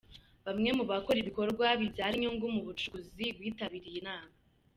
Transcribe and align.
Bamwe 0.45 0.69
mu 0.77 0.83
bakora 0.91 1.17
ibikorwa 1.19 1.65
bibyara 1.79 2.13
inyungu 2.17 2.45
mu 2.55 2.61
bucukuzi 2.67 3.25
bitabiriye 3.39 3.97
inama. 4.01 4.33